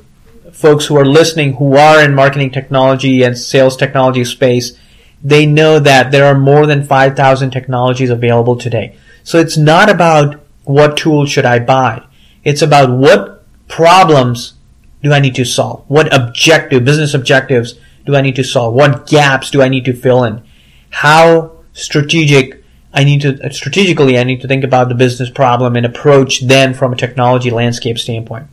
folks 0.52 0.86
who 0.86 0.98
are 0.98 1.06
listening 1.06 1.54
who 1.54 1.76
are 1.76 2.04
in 2.04 2.14
marketing 2.14 2.52
technology 2.52 3.24
and 3.24 3.38
sales 3.38 3.76
technology 3.76 4.24
space 4.24 4.78
they 5.24 5.46
know 5.46 5.80
that 5.80 6.12
there 6.12 6.26
are 6.26 6.38
more 6.38 6.68
than 6.68 6.84
5,000 6.84 7.50
technologies 7.50 8.12
available 8.12 8.56
today. 8.56 8.96
So 9.24 9.40
it's 9.40 9.58
not 9.58 9.90
about 9.90 10.40
what 10.64 10.96
tool 10.96 11.26
should 11.26 11.46
I 11.46 11.58
buy. 11.58 12.04
It's 12.44 12.62
about 12.62 12.92
what 12.92 13.44
problems 13.68 14.54
do 15.02 15.12
I 15.12 15.20
need 15.20 15.36
to 15.36 15.46
solve? 15.46 15.86
What 15.88 16.14
objective, 16.14 16.86
business 16.86 17.16
objectives 17.16 17.74
do 18.06 18.16
I 18.16 18.22
need 18.22 18.36
to 18.36 18.44
solve? 18.44 18.76
What 18.76 19.08
gaps 19.08 19.50
do 19.50 19.64
I 19.64 19.70
need 19.70 19.86
to 19.86 19.94
fill 19.94 20.24
in? 20.24 20.44
How 20.90 21.52
strategic 21.74 22.64
I 22.94 23.04
need 23.04 23.22
to, 23.22 23.40
uh, 23.44 23.50
strategically, 23.52 24.18
I 24.18 24.24
need 24.24 24.42
to 24.42 24.48
think 24.48 24.64
about 24.64 24.90
the 24.90 24.96
business 24.96 25.30
problem 25.30 25.76
and 25.76 25.86
approach 25.86 26.42
then 26.42 26.74
from 26.74 26.94
a 26.94 26.96
technology 26.96 27.52
landscape 27.52 28.00
standpoint. 28.00 28.48